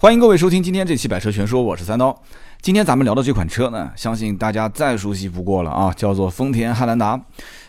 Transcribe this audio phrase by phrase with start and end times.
[0.00, 2.22] 欢迎各位收听今天这期《百车全说》，我是三刀。
[2.62, 7.20] 今天咱们聊的这款车呢，相信大家再熟悉不过了啊，叫做丰田汉兰达。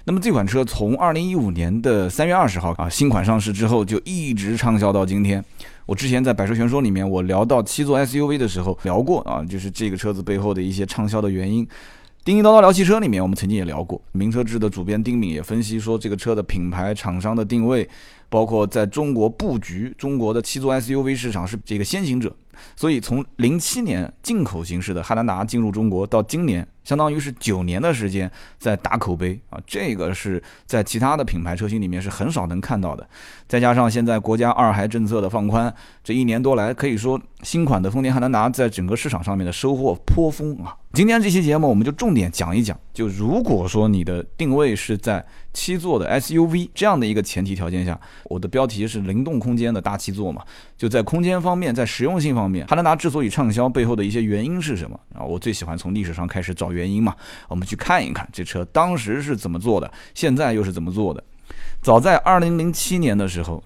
[0.05, 5.43] 那么这款车从二零一五年的三月二十号啊新款上市之后，就一直畅销到今天。
[5.85, 11.67] 我之前在《百车全说》里面，我聊到七座 SUV 的时候聊过啊，就是这个车子背后的一些畅销的原因。
[12.23, 14.01] 叮叮叨叨聊汽车里面，我们曾经也聊过。
[14.13, 17.89] 名车志的主编丁敏也分析说，这个车的品牌、厂商的定位。
[18.31, 22.33] 包括在中国布局中国的七座 SUV 市场是这个先行者，
[22.77, 26.65] 所以从零七年进口形式的汉兰达进入中国到今年。
[26.83, 33.07] 相当于是九年的时间在打口碑啊，这个是在其他的品牌车型里面是很少能看到的。
[33.47, 40.75] 再加上现在国家二孩政策的放宽，这一年多来可以说新款的丰田汉兰达在整个市场上面的收获颇丰啊。
[40.93, 50.43] 今天这期节目我们就重点讲一讲，就如果说你的定位是在七座的 SUV 这样的一个前提条件下，我的标题是灵动空间的大七座嘛，
[50.75, 55.23] 就在空间方面，在实用性方面，汉兰达之所以畅销背后的一些原因是什么啊？
[55.23, 56.70] 我最喜欢从历史上开始找。
[56.71, 57.15] 原因嘛，
[57.47, 61.23] 我们去看一看这车当时是怎么做的，现在又是怎么做的。
[61.81, 63.63] 早在二零零七年的时候，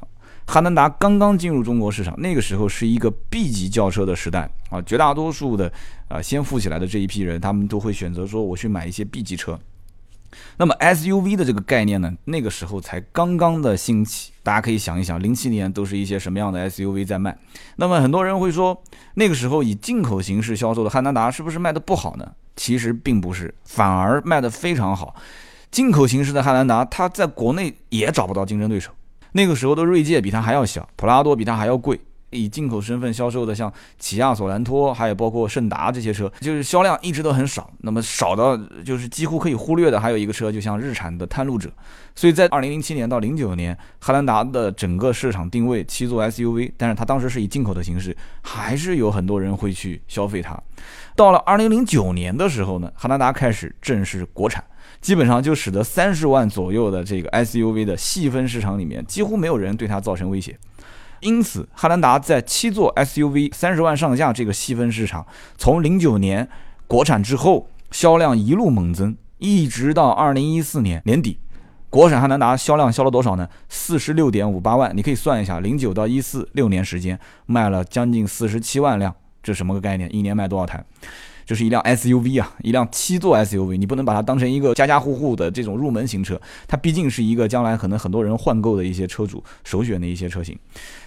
[0.48, 5.72] 汉兰达刚刚进入中国市场，那个时候是一个 B 级轿车的时代啊，绝大多数的
[6.08, 9.60] 啊先富起来的这一批人，他们都会选择说我去买一些 B 级车。
[10.58, 14.34] 那么 SUV 的这个概念呢，那个时候才刚刚的兴起。
[14.44, 17.38] 大家可以想一想，零七年都是一些什么样的 SUV 在卖？
[17.78, 18.84] 那么很多人会说，
[19.16, 22.34] 那个时候以进口形式销售的汉兰达是不是卖的不好呢？
[22.56, 25.16] 其实并不是，反而卖的非常好。
[25.72, 28.92] 进口形式的汉兰达，它在国内也找不到竞争对手。
[29.34, 32.00] 那个时候的锐界比它还要小，普拉多比它还要贵。
[32.32, 37.72] 以进口身份销售的，像起亚索兰托，还有包括胜达这些车，就是销量一直都很少。
[37.80, 41.72] 那么少到就是几乎可以忽略的，还有一个车，就像日产的探路者。
[42.16, 50.58] 所以在二零零七年到零九年，汉兰达的整个市场定位七座 SUV，但是它当时是以进口的形式，还是有很多人会去消费它。
[51.16, 54.64] 到了二零零九年的时候呢，汉兰达开始正式国产，
[55.02, 60.58] 基本上就使得三十万左右的这个 SUV 的细分市场里面，几乎没有人对它造成威胁。
[61.22, 65.26] 因此，汉兰达在七座 SUV 三十万上下这个细分市场，
[65.58, 66.48] 从零九年
[66.88, 71.40] 国产之后，销量一路猛增，一直到二零一四年年底，
[71.90, 73.48] 国产汉兰达销量销了多少呢？
[73.70, 80.14] 四十六点五八万，你可以算一下，零九到一四六年时间卖了将近四十七万辆，这什么个概念？
[80.14, 80.84] 一年卖多少台？
[81.46, 90.58] 就是一辆 SUV 啊，一辆七座 SUV，你不能把它当成一个家家户户的这种入门型车，它毕竟是一个将来可能很多人换购的一些车主首选的一些车型，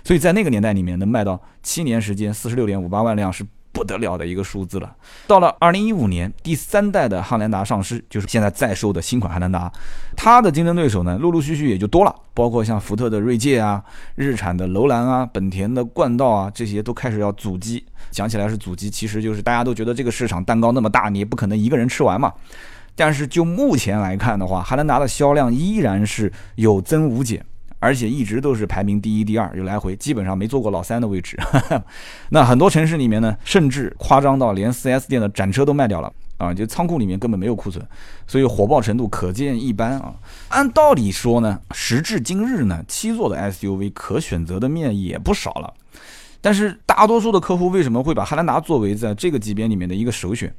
[0.04, 3.44] 所以在那个年代里面能卖到七年时间四十六点五八万辆是。
[3.78, 4.93] 不得了的一个数字了。
[5.27, 9.71] 到了二零一五年，第三代的汉兰达上市，就是现在在售的新款汉兰达。
[10.16, 13.83] 它的竞争对手呢，陆陆续续也就多了，包括像福特的锐界啊、
[14.16, 17.84] 日产的楼兰啊、本田的冠道啊，这些都开始要阻击。
[18.11, 22.33] 讲起来是阻击，其实就是大家都觉得这个市场蛋糕那么大，你也不可能一个人吃完嘛。
[22.97, 27.45] 但是就目前来看的话，汉兰达的销量依然是有增无减。
[27.78, 31.39] 而且一直都是排名第一、第二，就来回基本上没坐过老三的位置。
[32.31, 37.84] 那很多城市里面呢，甚至夸张到连 4S 店的展车都卖掉了啊，就仓库里面根本没有库存，
[38.27, 40.15] 所以火爆程度可见一斑啊。
[40.49, 45.72] 按道理说呢，时至今日呢，七座的 SUV 可选择的面也不少了，
[46.41, 50.53] 但是大多数的客户为什么会把汉兰达作为在这个级别里面的一个首选？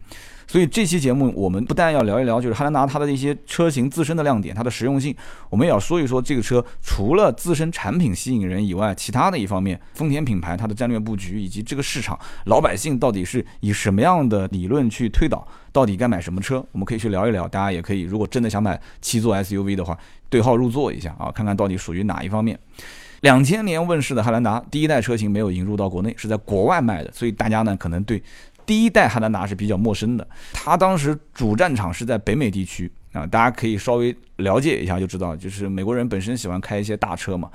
[0.50, 5.16] 所以这期节目我们不但要聊一聊，就是汉兰达它的一些车型自身的亮点，它的实用性，
[5.48, 17.48] 我们也要说一说这个车除了自身产品吸引人以外，其他的一方面，丰田品牌它的战略布局以及这个市场老百姓到底是以什么样的理论去推导，到底该买什么车，我们可以去聊一聊。
[17.48, 19.96] 大家也可以，如果真的想买七座 SUV 的话，
[20.30, 22.58] 对号入座一下啊，看看到底属于哪一方面。
[23.22, 28.24] 两千年问世的汉兰达第一代车型没有引入到国内，是在国外卖的，所以大家呢可能对。
[28.70, 37.50] 第一代汉兰达是比较陌生的，它当时主战场是在北美地区啊，大家可以稍微了解一下就知道，就是美国人本身喜欢开一些大车嘛，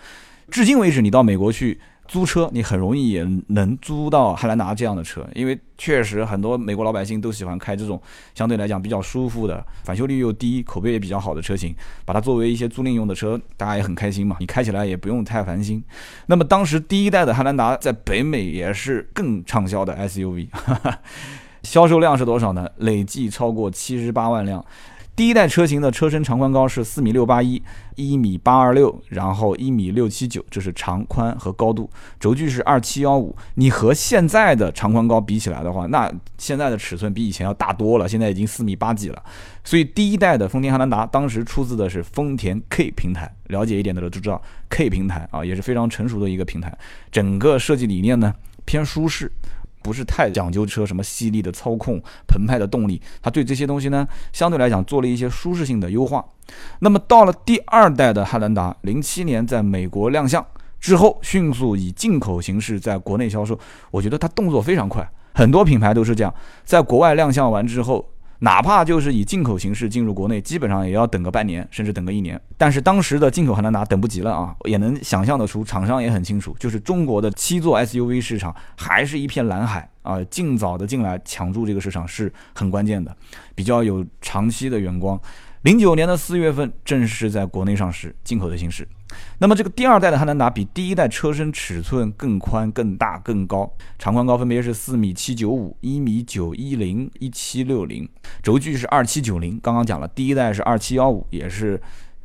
[0.50, 1.78] 至今为止你到美国去。
[2.06, 8.00] 租车你很容易也能租到汉兰达这样的车，因为确实很多美国老百姓都喜欢开这种
[8.34, 11.74] 相对来讲比较舒服的、返修率又低、口碑也比较好的车型，
[12.04, 14.36] 把它作为一些租赁用的车，大家也很开心嘛。
[14.38, 15.82] 你开起来也不用太烦心。
[16.26, 20.48] 那么当时第一代的汉兰达在北美也是更畅销的 SUV，
[21.62, 22.68] 销售量是多少呢？
[22.76, 24.64] 累计超过七十八万辆。
[25.16, 27.62] 第一代车型的车身长宽高是四米六八一，
[27.94, 31.88] 一米八二六，然后一米六七九，这是长宽和高度。
[32.18, 33.36] 轴距是二七幺五。
[33.54, 39.22] 你和现在的长宽高比起来的话，那现在的尺寸比以前要大多了，现在已经四米八几了。
[39.62, 46.76] 所以第一代的丰田汉兰达当时出自的是丰田 K 平台，了解一点的都知道 K 平台啊，也是非常成熟的一个平台。
[47.12, 48.34] 整个设计理念呢，
[48.64, 49.30] 偏舒适。
[49.84, 56.24] 不是太讲究车什么犀利的操控、澎湃的动力，它对这些东西呢，相对来讲做了一些舒适性的优化。
[56.78, 60.42] 那么到了第二代的汉兰达，零七年在美国亮相
[60.80, 63.58] 之后，迅速以进口形式在国内销售。
[63.90, 66.32] 我觉得它动作非常快，很多品牌都是这样，
[66.64, 68.08] 在国外亮相完之后。
[68.40, 72.40] 哪怕就是以进口形式进入国内，基本上也要等个半年，甚至等个一年。
[72.58, 83.16] 但是当时的进口汉兰达等不及了啊，也能想象得出，厂商也很清楚，就是中国的七座 SUV 市场还是一片蓝海啊，尽早的进来抢住这个市场是很关键的，
[83.54, 85.18] 比较有长期的眼光。
[85.62, 88.86] 零九年的四月份正式在国内上市，进口的形式。
[89.38, 98.08] 那么这个第二代的汉兰达比第一代车身尺寸更宽、更大、更高，长宽高分别是四米七九五、一米九一零、一七六零，
[98.42, 99.58] 轴距是二七九零。
[99.62, 101.80] 刚刚讲了，第一代是二七幺五，也是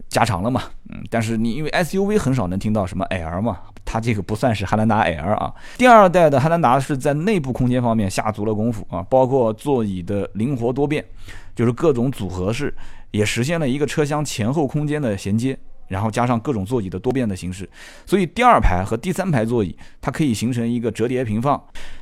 [0.07, 0.63] 加长了嘛。
[0.89, 5.53] 嗯，但是你因为 SUV 很少能听到什么 L 嘛，它这个不算是汉兰达 L 啊。
[5.77, 11.05] 第二代的汉兰达是在内部空间方面下足了功夫啊，包括座椅的灵活多变，
[11.55, 12.73] 就是各种组合式。
[13.11, 15.57] 也实现了一个车厢前后空间的衔接。
[15.89, 17.69] 然后加上各种座椅的多变的形式，
[18.05, 21.61] 所以第二排和第三排座椅它可以形成一个折叠平放。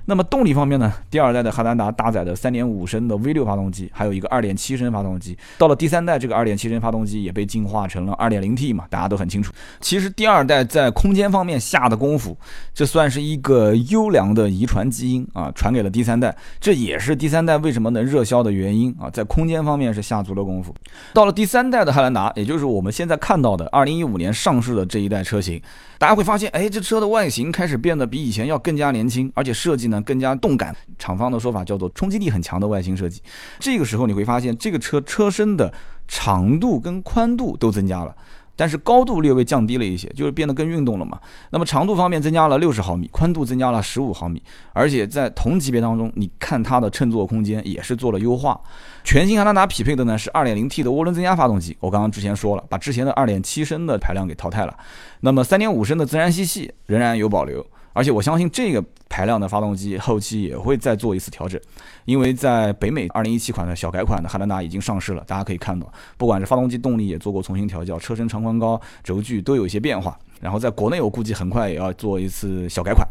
[0.10, 0.94] 那么动力方面呢？
[1.10, 5.38] 第二代的汉兰达搭载的3.5升的 V6 发动机，还有一个2.7升发动机。
[5.58, 9.52] 到了第三代，这个2.7升发动机也被进化成了 2.0T 嘛，大家都很清楚。
[9.82, 12.38] 其实第二代在空间方面下的功夫，
[12.74, 16.34] 这算是一个优良的遗传基因啊，传给了第三代。
[16.62, 20.74] 这也是第三代为什么能热销的原因啊，在空间方面是下足了功夫。
[21.14, 23.68] 到了第三代的汉兰达，也就是我们现在看到的。
[23.78, 25.62] 二零一五年上市的这一代车型，
[26.00, 30.76] 大家会发现，哎，这车的外形开始变得比以前要更加年轻，而且设计呢更加动感。
[30.98, 33.22] 厂方的说法叫做冲击力很强的外形设计。
[33.60, 35.72] 这个时候你会发现，这个车车身的
[36.08, 38.16] 长度跟宽度都增加了。
[38.58, 41.18] 但是高度略微降低了一些，就是变得更运动了嘛。
[41.52, 44.42] 那么长度方面增加了六十毫米，宽度增加了十五毫米，
[44.74, 48.60] 而且在同级别当中，你看它的乘坐空间也是做了优化。
[49.04, 54.76] 全新汉兰达匹配的呢是 2.0T 的涡轮增压发动机，我刚刚之前说了，把之前的2.7升的排量给淘汰了。
[55.22, 57.66] 那么3.5升的自然吸气仍然有保留。
[57.98, 61.60] 而且我相信这个排量的发动机后期也会再做一次调整，
[62.06, 70.16] 因为在北美2017款的小改款的汉兰达已经上市了，大家可以看到，不管是发动机动力也做过重新调教，车身长宽高、轴距都有一些变化。
[70.40, 73.04] 然后在国内我估计很快也要做一次小改款，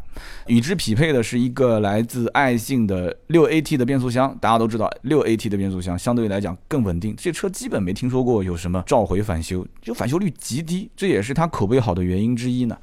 [0.47, 4.33] 与之匹配的是一个来自爱信的 6AT 的变速箱。
[4.41, 12.79] 大家都知道 6AT 的变速箱相对来讲更稳定，这车基本没听说过有什么召回返修，就返修率极低，这也是它口碑好的原因之一呢。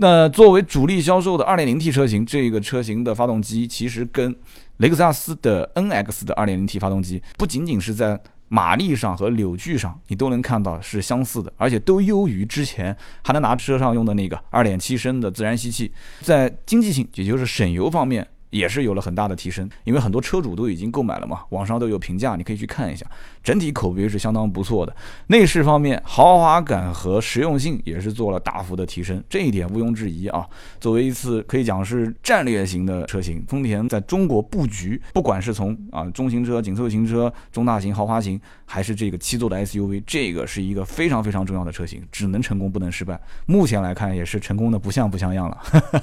[0.00, 4.34] 那作为主力销售的 2.0T 车型，这个车型的发动机其实跟
[4.76, 18.26] 雷克萨斯的 NX 的 2.0T 发动机不仅仅是在马力上和扭矩上，你都能看到是相似的，而且都优于之前汉兰达车上用的那个2.7升的自然吸气，在经济性，也就是省油方面。
[18.50, 23.06] 也是有了很大的提升，因为很多车主都已经购买了嘛，网上都有评价，你可以去看一下，
[23.42, 24.94] 整体口碑是相当不错的。
[25.26, 30.46] 内饰方面，豪华感和实用性也是做了大幅的提升，这一点毋庸置疑啊。
[30.80, 43.20] 作为一次可以讲是战略型的车型，丰田在中国布局，不管是从啊中型车、紧凑型车、中大型豪华型，还是这个七座的 SUV，这个是一个非常非常重要的车型，只能成功不能失败。
[43.46, 45.58] 目前来看也是成功的不像不像样了，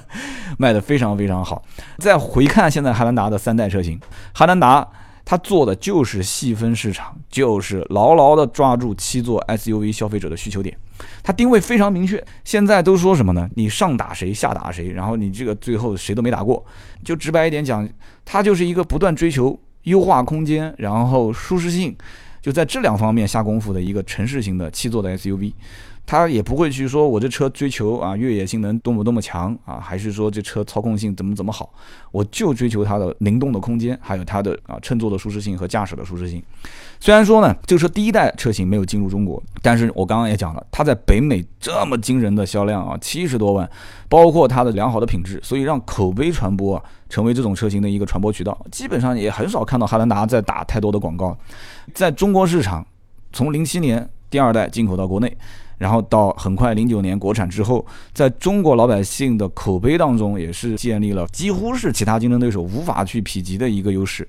[0.59, 1.63] 卖的非常非常好。
[1.97, 3.97] 在回看现在汉兰达的三代车型，
[4.33, 4.85] 汉兰达
[5.23, 10.77] 它做的就是细分市场，就是牢牢的抓住七座 SUV 消费者的需求点，
[11.23, 12.21] 它定位非常明确。
[12.43, 13.49] 现在都说什么呢？
[13.55, 16.61] 你上打谁，下打谁，然后你这个最后谁都没打过。
[17.05, 17.87] 就直白一点讲，
[18.25, 21.95] 它就是一个不断追求优化空间，然后舒适性，
[22.41, 25.53] 就在这两方面下功夫的一个城市型的七座的 SUV。
[26.05, 31.73] 他也不会去说，我这车追求啊越野性能多么多么强啊，还是说这车操控性怎么怎么好，
[32.11, 36.43] 我就追求它的灵动的空间，还有它的啊乘坐的舒适性和驾驶的舒适性。
[36.99, 43.67] 虽然说呢，这个车第一代车型没有进入中国，但是我刚刚也讲了，它在北美这么惊人的销量啊，七十多万，
[44.07, 48.55] 包括它的良好的品质，所以让口碑传播啊成为这种车型的一个传播渠道。
[48.71, 51.35] 基本上也很少看到汉兰达在打太多的广告，
[51.95, 52.85] 在中国市场，
[53.33, 55.35] 从零七年第二代进口到国内。
[55.77, 64.27] 然后到很快零九年国产之后，在中国老百姓的口碑当中，也是建立了几乎是其他竞争对手无法去匹及的一个优势。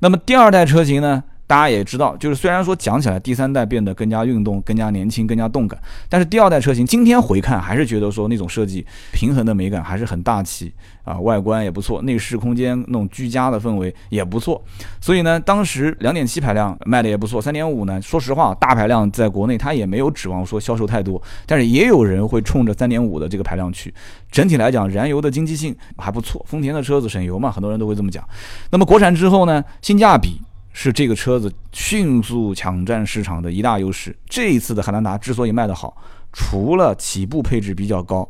[0.00, 5.76] 那么第二代车型呢，大家也知道，就是虽然说讲起来第三代变得更加运动、更加年轻、更加动感，
[6.08, 14.62] 但是第二代车型今天回看还是觉得说那种设计平衡的美感还是很大气啊，外观也不错，内饰空间那种居家的氛围也不错。
[15.00, 23.92] 所以呢，当时两点七排量卖的也不错，三点五呢，说实话大排量在国内它也没有指望说销售太多，但是也有人会冲着三点五的这个排量去。
[24.30, 28.24] 整体来讲，燃油的经济性还不错，丰田的车子省油嘛，很多人都会这么讲。
[28.70, 30.40] 那么国产之后呢，性价比。
[30.72, 34.16] 是这个车子迅速抢占市场的一大优势。
[34.28, 35.96] 这一次的汉兰达之所以卖得好，
[36.32, 38.28] 除了起步配置比较高。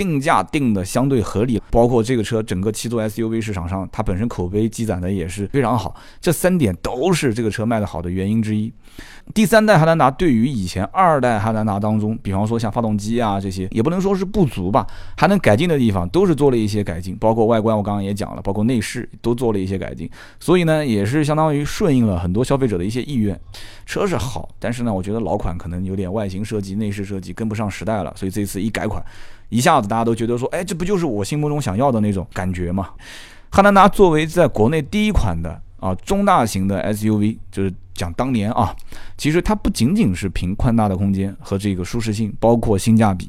[0.00, 8.72] 定价定的相对合理，包括这个车整个七座 SUV 市场上，它本身口碑积攒的也是非常好，这三点都是这个车卖的好的原因之一。
[9.34, 14.86] 第三代汉兰达对于以前二代汉兰达当中，比方说像发动机啊这些，也不能说是不足吧，
[15.18, 23.38] 还能改进的地方都是做了一些改进，包括外观我刚刚也讲了，包括内饰都做了一些改进，所以呢也是相当于顺应了很多消费者的一些意愿。
[23.84, 29.04] 车是好，但是呢我觉得老款可能有点外形设计、内饰设计跟不上时代了，所以这次一改款。
[29.50, 32.88] 一下子大家都觉得说，哎，这不就是我心目中想要的那种感觉吗？
[33.50, 38.74] 汉兰达作为在国内第一款的啊中大型的 SUV，就是讲当年啊，
[39.18, 43.28] 其实它不仅仅是凭宽大的空间和这个舒适性，包括性价比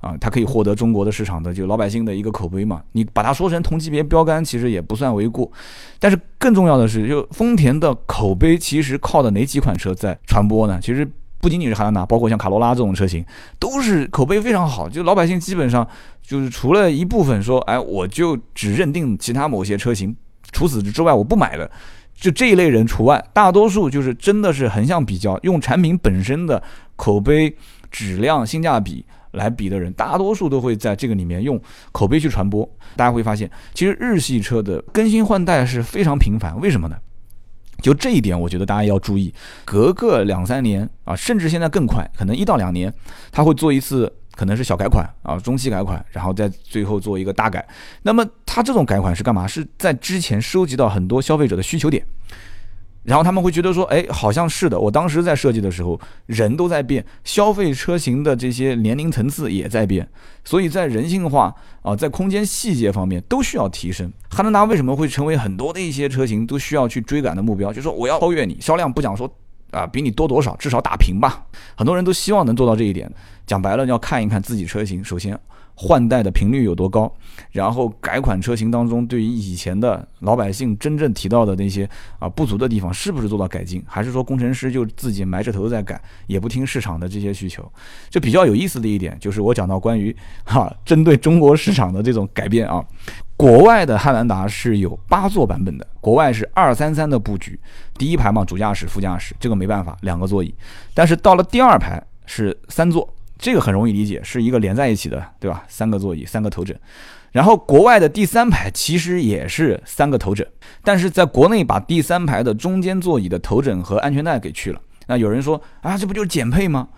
[0.00, 2.80] 啊，它可以获得中国的市场的就老百姓的一个口碑嘛。
[2.92, 5.50] 你把它说成同级别标杆，其实也不算为过。
[5.98, 10.78] 但是更重要的是，就丰田的口碑其实靠的哪几款车在传播呢？
[10.80, 11.06] 其实。
[11.46, 13.24] 不仅仅是汉兰达，包括像卡罗拉这种车型，
[13.60, 14.88] 都是口碑非常好。
[14.88, 15.86] 就老百姓基本上
[16.20, 20.16] 就是除了一部分说，哎，我就只认定其他某些车型，
[20.50, 21.70] 除此之外我不买的，
[22.16, 23.24] 就这一类人除外。
[23.32, 26.60] 大多数就是真的是横向比较，用产品本身的
[26.96, 27.56] 口碑、
[27.92, 31.60] 质量、性价比来比的人，大多数都会在这个里面用
[31.92, 32.68] 口碑去传播。
[32.96, 36.96] 大家会发现，其实日系车的更新换代是非常频繁，为什么呢？
[37.82, 39.32] 就这一点，我觉得大家要注意，
[39.64, 42.92] 隔个两三年啊，甚至现在更快，可能一到两年，
[43.30, 47.66] 他会做一次，可能是小改款啊，中期改款，然后再最后做一个大改。
[48.02, 49.46] 那么他这种改款是干嘛？
[49.46, 52.04] 是在之前收集到很多消费者的需求点。
[53.06, 54.78] 然后他们会觉得说，哎，好像是的。
[54.78, 60.06] 我当时在设计的时候，人都在变，消费车型的这些年龄层次也在变，
[60.44, 64.12] 所以在人性化啊，在空间细节方面都需要提升。
[64.28, 67.72] 汉兰达为什么会成为很多的一些车型都需要去追赶的目标？
[67.72, 69.32] 就说，我要超越你，销量不讲说
[69.70, 71.46] 啊，比你多多少，至少打平吧。
[71.76, 73.08] 很多人都希望能做到这一点。
[73.46, 75.38] 讲白了，要看一看自己车型，首先。
[75.78, 77.12] 换代的频率有多高？
[77.52, 83.84] 然后改款车型当中，对于以前的老百姓真正提到的那些啊不足的地方，是不是做到改进？
[83.86, 87.70] 还是说工程师就自己埋着头在改，也不听市场的这些需求？
[88.08, 92.82] 这比较有意思的一点就是我讲到关于哈针对中国市场的这种改变啊，
[93.36, 97.60] 国外的汉兰达是有八座版本的，国外是二三三的布局，
[97.98, 100.54] 第一排嘛主驾驶、副驾驶，这个没办法两个座椅，
[100.94, 103.06] 但是到了第二排是三座。
[103.38, 105.64] 这个很容易理解，是一个连在一起的，对吧？
[105.68, 106.78] 三个座椅，三个头枕。
[107.32, 110.46] 然后国外的第三排其实也是三个头枕，
[110.82, 114.80] 但是在国内把第三排的中间座椅的头枕和安全带给去了。
[115.06, 116.88] 那有人说啊，这不就是减配吗？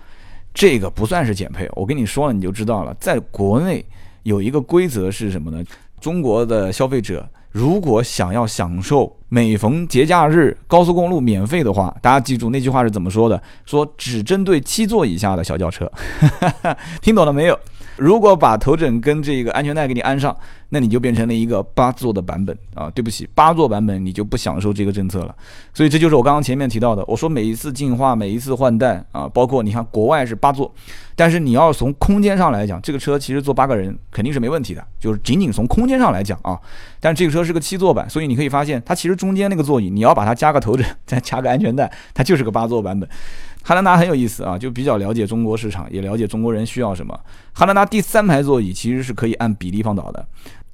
[0.54, 2.94] 这个不算是减配，我跟你说了你就知道了。
[3.00, 3.84] 在国内
[4.22, 5.64] 有一个规则是什么呢？
[6.00, 7.28] 中国的消费者。
[7.58, 13.42] 如果想要享受每逢节假日高速公路免费的话，大家记住那句话是怎么说的？
[13.66, 15.90] 说只针对七座以下的小轿车，
[17.02, 17.58] 听懂了没有？
[17.98, 20.34] 如果把头枕跟这个安全带给你安上，
[20.68, 22.88] 那你就变成了一个八座的版本啊！
[22.94, 25.34] 对不起，八座版本你就不享受这个政策了。
[25.74, 30.72] 所以这就是我刚刚前面提到的，我说每一次进化，每一次换代啊，包括你看国外是八座，
[31.16, 36.56] 但是你要从空间上来讲，这个车其实坐八个人肯定是没问题的，就是仅仅从空间上来讲啊。
[37.00, 43.08] 但这个车是个七座版，所以你可以发现它其实中间那个座椅，你要把它加个头枕，再加个安全带，它就是个八座版本。
[43.68, 47.14] 汉兰达很有意思啊，就比较了解中国市场，也了解中国人需要什么。
[47.52, 50.26] 汉兰达第三排座椅其实是可以按比例放倒的。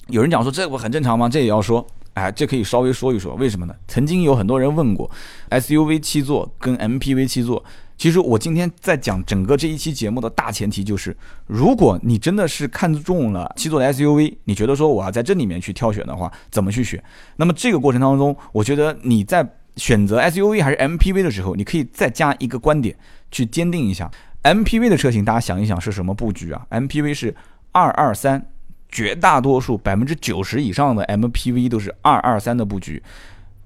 [0.06, 1.28] 有人讲说这不很正常吗？
[1.28, 3.74] 这也要说，哎，这可以稍微说一说，为什么呢？
[3.88, 5.10] 曾经有很多人问过
[5.50, 7.64] ，SUV 七座跟 MPV 七座，
[7.98, 11.16] 其实我今天在讲整个这一期节目的大前提就是，
[11.48, 17.02] 如果你真的是看中了七座的 SUV，你觉得说我要在这里面去挑选的话，怎么去选？
[17.34, 19.44] 那么这个过程当中，我觉得你在。
[19.76, 22.96] 选择 SUV 还是 MPV 的时候，你可以再加一个观点
[23.30, 24.10] 去坚定一下
[24.42, 25.24] MPV 的车型。
[25.24, 27.34] 大家想一想是什么布局啊？MPV 是
[27.72, 28.46] 二二三，
[28.88, 33.02] 绝大多数百分之九十以上的 MPV 都是二二三的布局。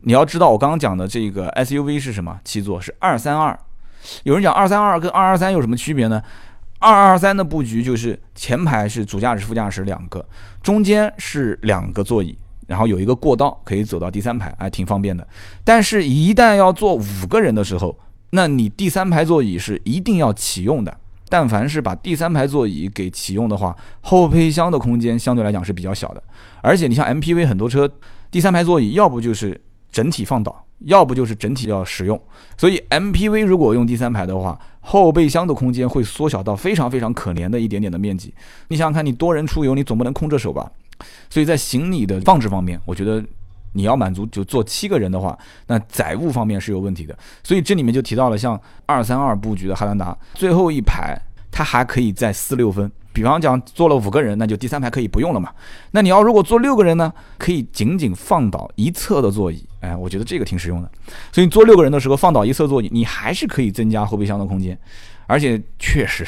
[0.00, 2.40] 你要知道，我刚刚讲的这个 SUV 是什么？
[2.44, 3.58] 七座是二三二。
[4.22, 6.22] 有人讲二三二跟二二三有什么区别呢？
[6.78, 10.24] 二二三的布局就是前排是主驾驶、副驾驶两个，
[10.62, 12.38] 中间是两个座椅。
[12.68, 15.26] 然后有一个过道可以走到第三排，还挺方便的。
[15.64, 17.98] 但是，一旦要坐五个人的时候，
[18.30, 20.96] 那你第三排座椅是一定要启用的。
[21.30, 26.22] 但凡是把第三排座椅给启用的话，后备箱的空间相对来讲是比较小的。
[26.62, 27.90] 而且，你像 MPV 很多车，
[28.30, 29.58] 第三排座椅要不就是
[29.90, 32.18] 整体放倒，要不就是整体要使用。
[32.56, 38.32] 所以，MPV 如果用第三排的话，后备箱的空间会缩小到非常非常可怜的一点点的面积。
[38.68, 40.70] 你想想看，你多人出游，你总不能空着手吧？
[41.30, 43.22] 所以在行李的放置方面，我觉得
[43.72, 47.16] 你要满足就坐七个人的话，那载物方面是有问题的。
[47.42, 52.90] 所以这里面就提到了像二三二布局的汉兰达，最后一排它还可以在四六分。
[53.10, 55.50] 比方讲坐了五个人，那就第三排可以不用了嘛。
[55.90, 59.66] 那你要如果坐六个人呢，可以仅仅放倒一侧的座椅。
[59.80, 60.88] 哎，我觉得这个挺实用的。
[61.32, 64.78] 所以你坐六个人的时候放倒一侧座椅，你还是可以增加后备箱的空间。
[65.26, 66.24] 而且确实，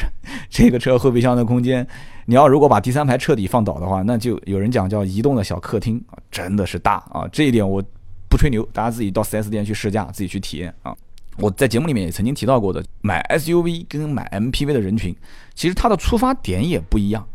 [0.48, 1.86] 这个车后备箱的空间，
[2.26, 7.26] 你要如果把第三排彻底放倒的话，那就有人讲叫移动的小客厅啊，真的是大啊。
[7.30, 7.82] 这一点我
[8.28, 10.94] 不吹牛，大家自己到 4S 店去试驾，自己去体验啊。
[11.40, 15.16] 我在节目里面也曾经提到过的，买 SUV 跟买 MPV 的人群，
[15.54, 17.26] 其实它的出发点也不一样。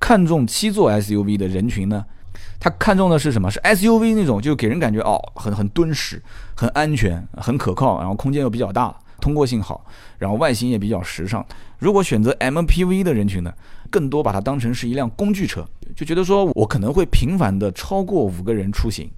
[0.00, 2.04] 看中七座 SUV 的人群呢，
[2.58, 3.48] 他看中的是什么？
[3.48, 6.20] 是 SUV 那种，就给人感觉哦，很很敦实、
[6.56, 9.86] 很安全、很可靠，然后空间又比较大，通过性好，
[10.18, 11.46] 然后外形也比较时尚。
[11.78, 13.54] 如果选择 MPV 的人群呢，
[13.90, 15.64] 更多把它当成是一辆工具车，
[15.94, 19.08] 就觉得说我可能会频繁的超过五个人出行。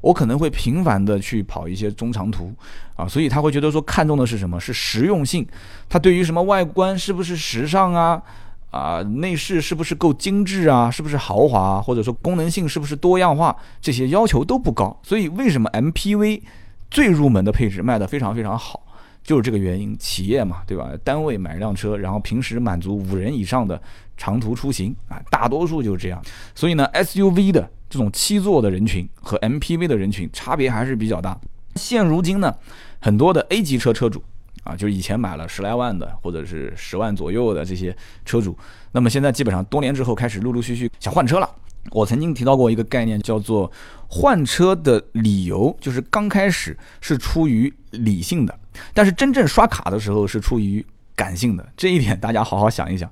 [0.00, 2.52] 我可能会频繁的去跑一些中长途，
[2.94, 4.60] 啊，所以他会觉得说看重的是什么？
[4.60, 5.46] 是实用性。
[5.88, 8.22] 他对于什么外观是不是时尚啊，
[8.70, 14.96] 啊，内饰是不是够精致啊，是不是豪华，或者说功能性是不是多样化，这些要求都不高。
[15.02, 16.42] 所以为什么 MPV
[16.90, 18.80] 最入门的配置卖得非常非常好，
[19.24, 19.96] 就是这个原因。
[19.98, 20.90] 企业嘛，对吧？
[21.02, 23.80] 单位买一辆车，然后平时满足五人以上的
[24.16, 26.22] 长途出行啊，大多数就是这样。
[26.54, 27.68] 所以呢，SUV 的。
[27.88, 31.38] 这种七座的人群和 MPV 的人群差别还是比较大。
[31.76, 32.54] 现如今呢，
[33.00, 34.22] 很多的 A 级车车主
[34.64, 38.56] 啊，就是以前买了十来万的或者是十万左右的这些车主，
[38.92, 41.48] 那么现在基本上多年之后开始陆陆续续想换车了。
[41.92, 43.70] 我曾经提到过一个概念，叫做
[44.08, 48.58] 换车的理由，就是刚开始是出于理性的，
[48.92, 51.66] 但是真正刷卡的时候是出于感性的。
[51.76, 53.10] 这一点大家好好想一想，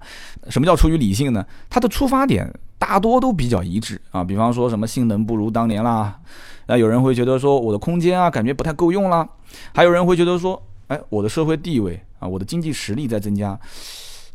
[0.51, 1.47] 什么叫出于理性呢？
[1.71, 2.53] 它的出发点。
[2.79, 6.19] 大多都比较一致啊，比方说什么性能不如当年啦，
[6.67, 9.27] 那有人会觉得说我的空间啊感觉不太够用啦，
[9.75, 13.59] 还有人会觉得说，哎，我的社会地位啊，我的经济实力在增加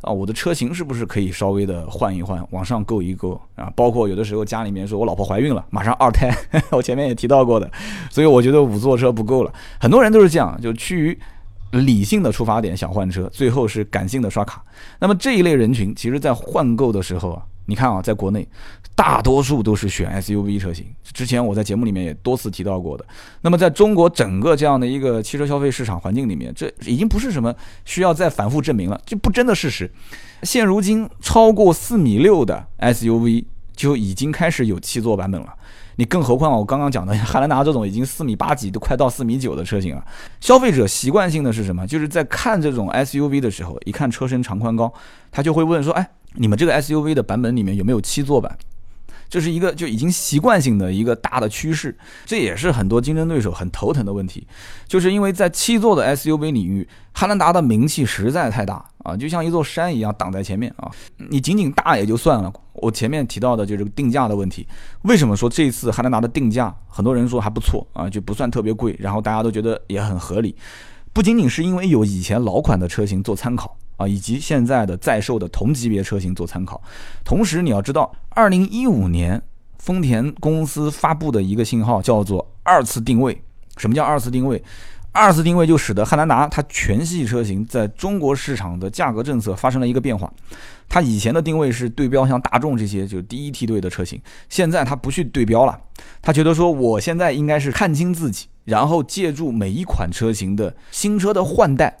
[0.00, 3.72] 啊，我的车型是不是可以稍微的换一换，往上够一够啊？
[3.76, 6.36] 包括有的时候家里面说我老婆怀孕了，马上二胎，
[6.72, 7.70] 我前面也提到过的，
[8.10, 11.18] 所以我觉得五座车不够了，很多人都是这样，就趋于
[11.70, 14.64] 理性的出发点想换车，最后是感性的刷卡。
[14.98, 17.42] 那么这一类人群，其实在换购的时候啊。
[17.66, 18.46] 你看啊，在国内，
[18.94, 20.86] 大多数都是选 SUV 车型。
[21.12, 23.04] 之前我在节目里面也多次提到过的。
[23.42, 29.90] 那么，在中国整个这样的一个汽车消费市场环境里面，这已经不是什么需要再反复证明了，这不争的事实。
[30.42, 33.44] 现如今，超过四米六的 SUV
[33.76, 35.54] 就已经开始有七座版本了。
[35.96, 40.04] 你更何况我刚刚讲的汉兰达这种已经四米八几，都快到四米九的车型了。
[40.40, 41.86] 消费者习惯性的是什么？
[41.86, 44.92] 就是在看这种 SUV 的时候，一看车身长宽高，
[45.30, 48.56] 他就会问说：“哎。”你们这个 SUV 的版本里面有没有七座版？
[49.28, 54.46] 这是一个就已经习惯性的一个大的趋势，这也是很多竞争对手很头疼的问题，
[54.86, 60.90] 就是因为在七座的 SUV 领域，汉兰达的名气实在太大啊，就像一座山一样挡在前面啊。
[61.16, 64.66] 你仅仅大也就算了，我前面提到的就是定价的问题。
[65.04, 70.54] 为什么说这次汉兰达的定价，很多人说还不错啊，就不算特别贵，然后大家都觉得也很合理，
[71.14, 73.78] 不仅仅是因为有以前老款的车型做参考。
[73.96, 76.82] 啊，以及现在的在售的同级别车型做参考。
[77.24, 79.40] 同时，你要知道，二零一五年
[79.78, 83.42] 丰田公司发布的一个信号叫做二次定位。
[83.76, 84.62] 什么叫二次定位？
[85.14, 90.32] 二次定位就使得汉兰达它全系车型在中国市场的价格政策发生了一个变化。
[90.88, 95.78] 它以前的定位是对标像大众这些就第一梯队的车型，现在它不去对标了。
[96.22, 101.98] 他觉得说，我现在应该是看清自己，然后借助每一款车型的新车的换代。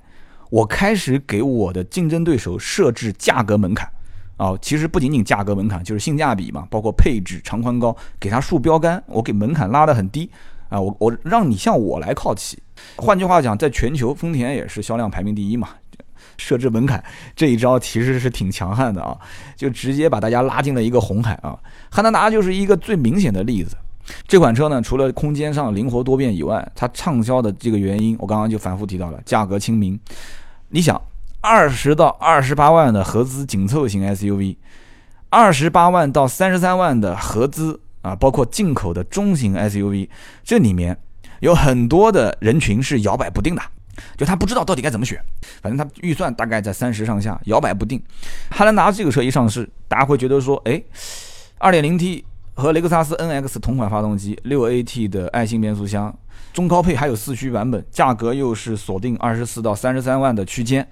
[0.52, 3.88] 我开始给我的竞争对手设置价格门槛，
[4.36, 10.30] 啊，其实不仅仅价格门槛，就是性价比嘛，包括配置、长宽高，给它竖标杆，我给门槛拉得很低，
[10.68, 12.62] 啊，我我让你向我来靠齐。
[12.96, 15.70] 换句话讲，在全球，丰田也是销量排名第一嘛，
[16.36, 17.02] 设置门槛
[17.34, 19.16] 这一招其实是挺强悍的啊，
[19.56, 21.58] 就直接把大家拉进了一个红海啊。
[21.90, 23.74] 汉兰达就是一个最明显的例子。
[24.28, 29.98] 这款车呢，除了空间上灵活多变以外，它畅销的这个原因，我刚刚就反复提到了，价格亲民。
[30.74, 30.98] 你想，
[31.42, 34.56] 二十到二十八万的合资紧凑型 SUV，
[35.28, 40.08] 二十八万到三十三万的合资啊，包括进口的中型 SUV，
[40.42, 40.96] 这里面
[41.40, 43.60] 有很多的人群是摇摆不定的，
[44.16, 45.22] 就他不知道到底该怎么选，
[45.60, 48.02] 反正他预算大概在三十上下，摇摆不定。
[48.48, 50.82] 汉兰达这个车一上市，大家会觉得说，哎，
[51.58, 56.16] 二点零 T 和雷克萨斯 NX 同款发动机，六 AT 的爱信变速箱，
[56.52, 60.86] 中高配还有四驱版本，价格又是锁定二十四到三十三万的区间。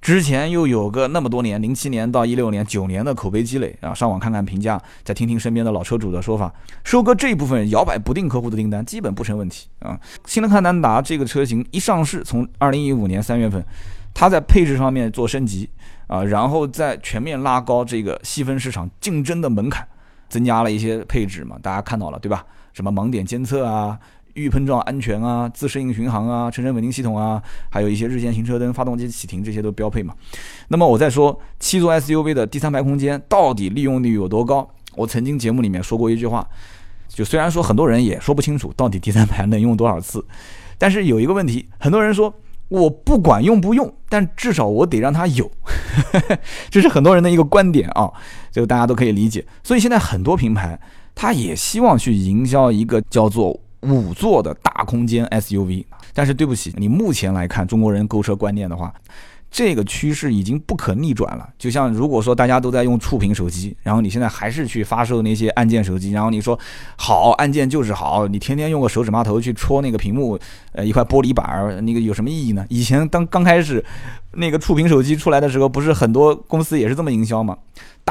[0.00, 9.96] 之前又有个那么多年，零七年到一六年九年的口碑积累啊，上网看看评价，再听听身边的老车主的说法，收割这一部分摇摆不定客户的订单，基本不成问题啊。
[10.26, 13.64] 新的汉兰达这个车型一上市，从二零一五年三月份，
[14.12, 15.70] 它在配置上面做升级
[16.08, 19.86] 啊，然后再全面拉高这个细分市场竞争的门槛，
[20.28, 22.44] 增加了一些配置嘛，大家看到了对吧？
[22.72, 23.96] 什么盲点监测啊。
[24.34, 30.14] 预碰撞安全啊，自适应巡航啊，车身稳定系统啊，还有一些日间行车灯、发动机启停，这些都标配嘛。
[30.68, 34.68] 那么我再说七座 SUV 的第三排空间到底利用率有多高？
[34.94, 36.46] 我曾经节目里面说过一句话，
[37.08, 40.24] 就虽然说很多人也说不清楚到底第三排能用多少次，
[40.78, 42.34] 但是有一个问题，很多人说
[42.68, 45.50] 我不管用不用，但至少我得让它有，
[46.70, 48.10] 这是很多人的一个观点啊，
[48.50, 49.44] 这个大家都可以理解。
[49.62, 50.78] 所以现在很多品牌
[51.14, 53.60] 他也希望去营销一个叫做。
[53.82, 58.92] 五座的大空间 SUV，但是对不起，你目前来看中国人购车观念的话，
[59.50, 61.48] 这个趋势已经不可逆转了。
[61.58, 66.58] 就像如果说大家都在用触屏手机，然后你现在还是去发售那些按键手机，然后你说
[66.96, 70.38] 好按键就是好，你天天用个手指码头去戳那个屏幕，
[70.72, 72.64] 呃一块玻璃板儿，那个有什么意义呢？
[72.70, 73.84] 以前当刚开始
[74.34, 77.58] 那个触屏手机出来的时候，不是很多公司也是这么营销吗？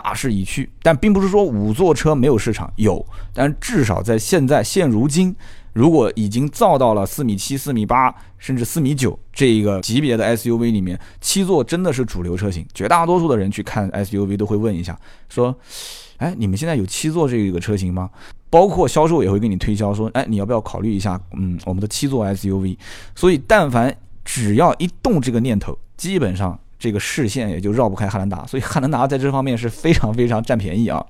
[0.02, 5.36] 大势已去，但并不是说五座车没有市场，有，但至少在现在现如今。
[5.74, 12.66] 如果已经造到了四米七、四米八，甚至四米九这一个级别的 SUV 里面，七座真的是主流车型。
[12.74, 15.56] 绝大多数的人去看 SUV 都会问一下，说
[16.20, 18.10] ：“哎，你们现在有七座这个车型吗？”
[18.52, 21.18] 包括销售也会给你推销，说：“哎，你要不要考虑一下？
[21.38, 22.78] 嗯，我们的七座 SUV。”
[23.16, 28.44] 所以，但凡只要一动这个念头，基本上这个视线也就绕不开汉兰达。
[28.48, 31.06] 所以，汉兰达在这方面是非常非常占便宜啊。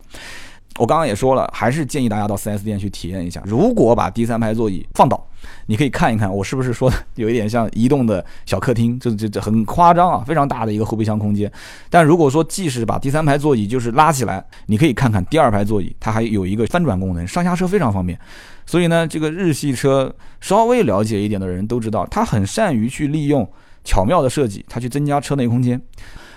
[0.79, 3.41] 我刚刚也说了，还是建议大家到 4S 店去体验一下。
[3.45, 5.21] 如果把第三排座椅放倒，
[5.67, 11.51] 你可以看一看，我是不是说的有一点像移动的小客厅，这这这很夸张啊，非常大的一个后备箱空间。
[11.89, 18.17] 但如果说即使把第三排座椅就是拉起来，你可以看看第二排座椅，它还有一个翻转功能，上下车非常方便。
[18.65, 23.47] 所以呢，这个日系车稍微了解一点的人都知道，它很善于去利用
[23.83, 25.81] 巧妙的设计，它去增加车内空间。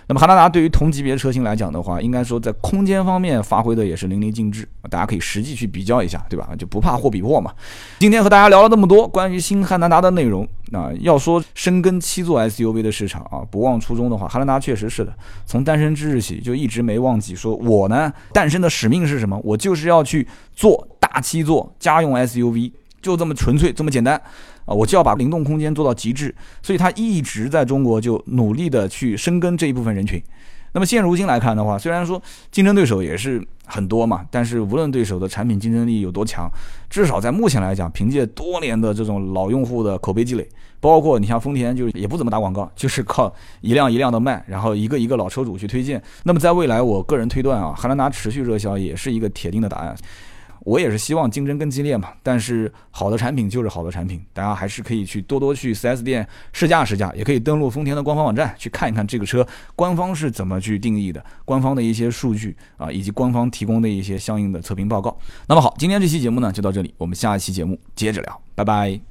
[0.06, 6.50] 那么汉兰达对于同级别车型来讲的话，应该说在空间方面发挥的也是淋漓尽致，大家可以实际去比较一下，对吧？
[6.58, 7.50] 就不怕货比货嘛。
[8.00, 15.14] 今天和大家聊了那么多关于新汉兰达的内容，啊，要说深耕七座 SUV 的市场啊，不忘初衷的话，汉兰达确实是的，
[15.46, 19.40] 从诞生之日起就一直没忘记，说我呢诞生的使命是什么？
[19.42, 24.20] 我就是要去做大七座家用 SUV，就这么纯粹，这么简单。
[24.64, 30.22] 啊，我就要把灵动空间做到极致，所以它一直在中国就努力的去深耕这一部分人群。
[30.72, 36.50] 那么现如今来看的话，虽然说竞争对手也是很多嘛，但是无论对手的产品竞争力有多强，
[36.90, 40.48] 至少在目前来讲，凭借多年的这种老用户的口碑积累，
[40.80, 46.02] 包括你像丰田，就是也不怎么打广告，就是靠一辆一辆的卖，然后一个一个老车主去推荐。
[46.24, 49.94] 那么在未来，我个人推断啊，汉兰达持续热销也是一个铁定的答案。
[50.64, 59.46] 我也是希望竞争更激烈嘛，但是好的产品就是好的产品，大家还是可以去多多去 4S 店试驾试驾，也可以登录丰田的官方网站去看一看这个车
[59.76, 65.16] 官方是怎么去定义的，官方的一些数据啊，以及官方提供的一些相应的测评报告。
[65.46, 69.04] 那么好，今天这期节目呢就到这里，我们下一期节目接着聊，拜拜。